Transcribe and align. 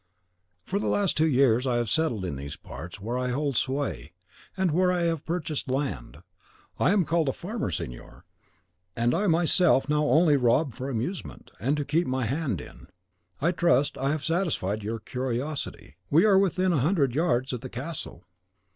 For 0.63 0.79
the 0.79 0.87
last 0.87 1.15
two 1.15 1.27
years 1.27 1.67
I 1.67 1.77
have 1.77 1.87
settled 1.87 2.25
in 2.25 2.35
these 2.35 2.55
parts, 2.55 2.99
where 2.99 3.19
I 3.19 3.27
hold 3.29 3.55
sway, 3.55 4.13
and 4.57 4.71
where 4.71 4.91
I 4.91 5.01
have 5.01 5.27
purchased 5.27 5.69
land. 5.69 6.23
I 6.79 6.89
am 6.91 7.05
called 7.05 7.29
a 7.29 7.33
farmer, 7.33 7.69
signor; 7.69 8.25
and 8.95 9.13
I 9.13 9.27
myself 9.27 9.87
now 9.87 10.05
only 10.05 10.37
rob 10.37 10.73
for 10.73 10.89
amusement, 10.89 11.51
and 11.59 11.77
to 11.77 11.85
keep 11.85 12.07
my 12.07 12.25
hand 12.25 12.59
in. 12.59 12.87
I 13.41 13.51
trust 13.51 13.95
I 13.95 14.09
have 14.09 14.23
satisfied 14.25 14.83
your 14.83 14.97
curiosity. 14.97 15.97
We 16.09 16.25
are 16.25 16.39
within 16.39 16.73
a 16.73 16.79
hundred 16.79 17.13
yards 17.13 17.53
of 17.53 17.61
the 17.61 17.69
castle." 17.69 18.23